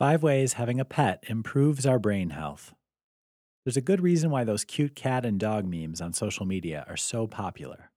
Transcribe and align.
Five 0.00 0.22
ways 0.22 0.54
having 0.54 0.80
a 0.80 0.86
pet 0.86 1.22
improves 1.28 1.84
our 1.84 1.98
brain 1.98 2.30
health. 2.30 2.72
There's 3.66 3.76
a 3.76 3.82
good 3.82 4.00
reason 4.00 4.30
why 4.30 4.44
those 4.44 4.64
cute 4.64 4.96
cat 4.96 5.26
and 5.26 5.38
dog 5.38 5.66
memes 5.66 6.00
on 6.00 6.14
social 6.14 6.46
media 6.46 6.86
are 6.88 6.96
so 6.96 7.26
popular. 7.26 7.90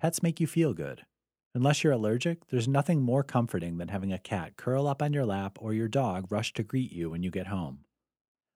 Pets 0.00 0.22
make 0.22 0.38
you 0.38 0.46
feel 0.46 0.72
good. 0.72 1.04
Unless 1.56 1.82
you're 1.82 1.92
allergic, 1.92 2.46
there's 2.46 2.68
nothing 2.68 3.02
more 3.02 3.24
comforting 3.24 3.78
than 3.78 3.88
having 3.88 4.12
a 4.12 4.20
cat 4.20 4.56
curl 4.56 4.86
up 4.86 5.02
on 5.02 5.12
your 5.12 5.26
lap 5.26 5.58
or 5.60 5.74
your 5.74 5.88
dog 5.88 6.30
rush 6.30 6.52
to 6.52 6.62
greet 6.62 6.92
you 6.92 7.10
when 7.10 7.24
you 7.24 7.30
get 7.32 7.48
home. 7.48 7.80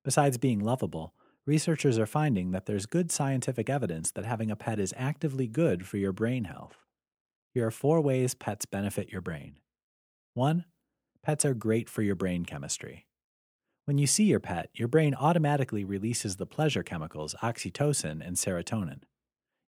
Besides 0.05 0.39
being 0.39 0.61
lovable, 0.61 1.13
researchers 1.45 1.99
are 1.99 2.07
finding 2.07 2.53
that 2.53 2.67
there's 2.67 2.87
good 2.87 3.11
scientific 3.11 3.69
evidence 3.69 4.13
that 4.13 4.27
having 4.27 4.49
a 4.49 4.55
pet 4.55 4.79
is 4.79 4.95
actively 4.97 5.49
good 5.49 5.89
for 5.89 5.97
your 5.97 6.13
brain 6.13 6.45
health. 6.45 6.77
Here 7.53 7.67
are 7.67 7.73
four 7.73 8.01
ways 8.01 8.37
pets 8.37 8.65
benefit 8.65 9.11
your 9.11 9.23
brain. 9.23 9.57
1. 10.35 10.67
Pets 11.25 11.45
are 11.45 11.55
great 11.55 11.89
for 11.89 12.03
your 12.03 12.17
brain 12.17 12.45
chemistry. 12.45 13.07
When 13.85 13.97
you 13.97 14.09
see 14.09 14.25
your 14.25 14.41
pet, 14.41 14.71
your 14.75 14.89
brain 14.89 15.15
automatically 15.15 15.85
releases 15.85 16.35
the 16.35 16.47
pleasure 16.47 16.83
chemicals 16.83 17.37
oxytocin 17.41 18.27
and 18.27 18.37
serotonin. 18.37 19.03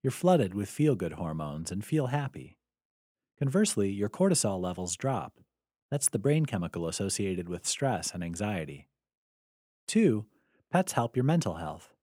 You're 0.02 0.10
flooded 0.10 0.52
with 0.52 0.68
feel 0.68 0.96
good 0.96 1.12
hormones 1.12 1.70
and 1.70 1.84
feel 1.84 2.08
happy. 2.08 2.56
Conversely, 3.38 3.90
your 3.90 4.08
cortisol 4.08 4.60
levels 4.60 4.96
drop. 4.96 5.38
That's 5.92 6.08
the 6.08 6.18
brain 6.18 6.44
chemical 6.44 6.88
associated 6.88 7.48
with 7.48 7.66
stress 7.66 8.12
and 8.12 8.24
anxiety. 8.24 8.88
2. 9.86 10.26
Pets 10.72 10.92
help 10.92 11.16
your 11.16 11.24
mental 11.24 11.54
health. 11.54 11.94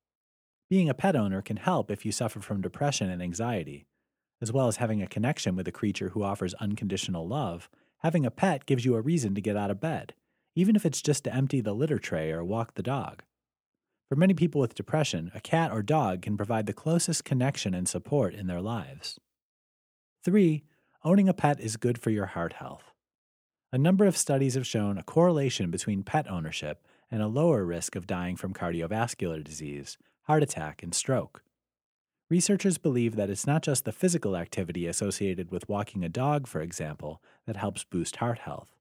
Being 0.69 0.87
a 0.87 0.93
pet 0.93 1.17
owner 1.17 1.41
can 1.41 1.57
help 1.57 1.91
if 1.91 2.05
you 2.05 2.13
suffer 2.13 2.39
from 2.39 2.61
depression 2.61 3.09
and 3.09 3.21
anxiety. 3.21 3.85
As 4.41 4.53
well 4.53 4.69
as 4.69 4.77
having 4.77 5.01
a 5.01 5.07
connection 5.07 5.57
with 5.57 5.67
a 5.67 5.73
creature 5.73 6.09
who 6.09 6.23
offers 6.23 6.53
unconditional 6.55 7.27
love, 7.27 7.69
having 8.01 8.25
a 8.25 8.31
pet 8.31 8.65
gives 8.65 8.85
you 8.85 8.95
a 8.95 9.01
reason 9.01 9.33
to 9.35 9.41
get 9.41 9.57
out 9.57 9.71
of 9.71 9.79
bed, 9.79 10.13
even 10.55 10.75
if 10.75 10.85
it's 10.85 11.01
just 11.01 11.23
to 11.23 11.33
empty 11.33 11.61
the 11.61 11.73
litter 11.73 11.99
tray 11.99 12.31
or 12.31 12.43
walk 12.43 12.75
the 12.75 12.83
dog. 12.83 13.23
For 14.09 14.15
many 14.15 14.33
people 14.33 14.59
with 14.59 14.75
depression, 14.75 15.31
a 15.33 15.39
cat 15.39 15.71
or 15.71 15.81
dog 15.81 16.21
can 16.21 16.35
provide 16.35 16.65
the 16.65 16.73
closest 16.73 17.23
connection 17.23 17.73
and 17.73 17.87
support 17.87 18.33
in 18.33 18.47
their 18.47 18.59
lives. 18.61 19.19
3. 20.25 20.63
Owning 21.03 21.29
a 21.29 21.33
pet 21.33 21.59
is 21.59 21.77
good 21.77 21.97
for 21.97 22.09
your 22.09 22.27
heart 22.27 22.53
health. 22.53 22.91
A 23.71 23.77
number 23.77 24.05
of 24.05 24.17
studies 24.17 24.55
have 24.55 24.67
shown 24.67 24.97
a 24.97 25.03
correlation 25.03 25.71
between 25.71 26.03
pet 26.03 26.29
ownership 26.29 26.85
and 27.09 27.21
a 27.21 27.27
lower 27.27 27.63
risk 27.63 27.95
of 27.95 28.05
dying 28.05 28.35
from 28.35 28.53
cardiovascular 28.53 29.43
disease, 29.43 29.97
heart 30.23 30.43
attack, 30.43 30.83
and 30.83 30.93
stroke. 30.93 31.43
Researchers 32.31 32.77
believe 32.77 33.17
that 33.17 33.29
it's 33.29 33.45
not 33.45 33.61
just 33.61 33.83
the 33.83 33.91
physical 33.91 34.37
activity 34.37 34.87
associated 34.87 35.51
with 35.51 35.67
walking 35.67 36.05
a 36.05 36.07
dog, 36.07 36.47
for 36.47 36.61
example, 36.61 37.21
that 37.45 37.57
helps 37.57 37.83
boost 37.83 38.15
heart 38.15 38.39
health. 38.39 38.73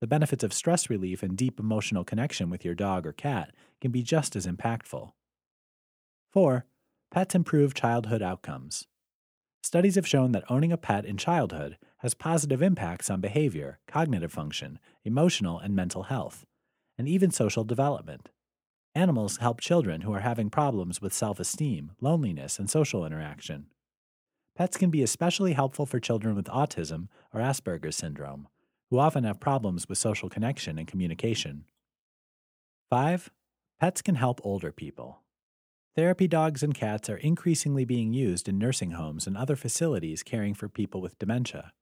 The 0.00 0.06
benefits 0.06 0.44
of 0.44 0.52
stress 0.52 0.88
relief 0.88 1.24
and 1.24 1.36
deep 1.36 1.58
emotional 1.58 2.04
connection 2.04 2.50
with 2.50 2.64
your 2.64 2.76
dog 2.76 3.04
or 3.04 3.12
cat 3.12 3.50
can 3.80 3.90
be 3.90 4.04
just 4.04 4.36
as 4.36 4.46
impactful. 4.46 5.10
4. 6.32 6.66
Pets 7.10 7.34
improve 7.34 7.74
childhood 7.74 8.22
outcomes. 8.22 8.86
Studies 9.60 9.96
have 9.96 10.06
shown 10.06 10.30
that 10.30 10.48
owning 10.48 10.70
a 10.70 10.76
pet 10.76 11.04
in 11.04 11.16
childhood 11.16 11.78
has 11.96 12.14
positive 12.14 12.62
impacts 12.62 13.10
on 13.10 13.20
behavior, 13.20 13.80
cognitive 13.88 14.30
function, 14.30 14.78
emotional 15.04 15.58
and 15.58 15.74
mental 15.74 16.04
health, 16.04 16.46
and 16.96 17.08
even 17.08 17.32
social 17.32 17.64
development. 17.64 18.28
Animals 18.94 19.36
help 19.36 19.60
children 19.60 20.00
who 20.00 20.12
are 20.12 20.20
having 20.20 20.50
problems 20.50 21.00
with 21.00 21.12
self 21.12 21.38
esteem, 21.38 21.92
loneliness, 22.00 22.58
and 22.58 22.68
social 22.68 23.04
interaction. 23.04 23.66
Pets 24.56 24.76
can 24.76 24.90
be 24.90 25.02
especially 25.02 25.52
helpful 25.52 25.86
for 25.86 26.00
children 26.00 26.34
with 26.34 26.46
autism 26.46 27.08
or 27.32 27.40
Asperger's 27.40 27.96
syndrome, 27.96 28.48
who 28.90 28.98
often 28.98 29.24
have 29.24 29.38
problems 29.38 29.88
with 29.88 29.98
social 29.98 30.28
connection 30.28 30.78
and 30.78 30.88
communication. 30.88 31.64
5. 32.90 33.30
Pets 33.78 34.02
can 34.02 34.16
help 34.16 34.40
older 34.42 34.72
people. 34.72 35.22
Therapy 35.94 36.26
dogs 36.26 36.62
and 36.62 36.74
cats 36.74 37.08
are 37.08 37.16
increasingly 37.18 37.84
being 37.84 38.12
used 38.12 38.48
in 38.48 38.58
nursing 38.58 38.92
homes 38.92 39.26
and 39.26 39.36
other 39.36 39.56
facilities 39.56 40.22
caring 40.22 40.54
for 40.54 40.68
people 40.68 41.00
with 41.00 41.18
dementia. 41.18 41.72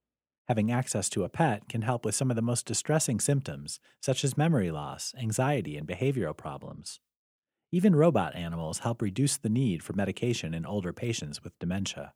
Having 0.48 0.70
access 0.70 1.08
to 1.10 1.24
a 1.24 1.28
pet 1.28 1.68
can 1.68 1.82
help 1.82 2.04
with 2.04 2.14
some 2.14 2.30
of 2.30 2.36
the 2.36 2.42
most 2.42 2.66
distressing 2.66 3.18
symptoms, 3.18 3.80
such 4.00 4.22
as 4.22 4.36
memory 4.36 4.70
loss, 4.70 5.12
anxiety, 5.18 5.76
and 5.76 5.88
behavioral 5.88 6.36
problems. 6.36 7.00
Even 7.72 7.96
robot 7.96 8.36
animals 8.36 8.80
help 8.80 9.02
reduce 9.02 9.36
the 9.36 9.48
need 9.48 9.82
for 9.82 9.92
medication 9.92 10.54
in 10.54 10.64
older 10.64 10.92
patients 10.92 11.42
with 11.42 11.58
dementia. 11.58 12.12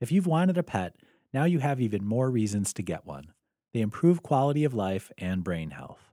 If 0.00 0.12
you've 0.12 0.26
wanted 0.26 0.58
a 0.58 0.62
pet, 0.62 0.96
now 1.32 1.44
you 1.44 1.60
have 1.60 1.80
even 1.80 2.04
more 2.04 2.30
reasons 2.30 2.74
to 2.74 2.82
get 2.82 3.06
one. 3.06 3.32
They 3.72 3.80
improve 3.80 4.22
quality 4.22 4.64
of 4.64 4.74
life 4.74 5.10
and 5.16 5.42
brain 5.42 5.70
health. 5.70 6.09